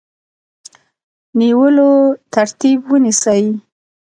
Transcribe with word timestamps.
نیولو 1.37 1.89
ترتیب 2.33 2.79
ونیسي. 2.91 3.45